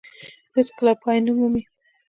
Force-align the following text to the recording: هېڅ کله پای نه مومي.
هېڅ 0.55 0.67
کله 0.77 0.93
پای 1.03 1.17
نه 1.25 1.31
مومي. 1.37 1.63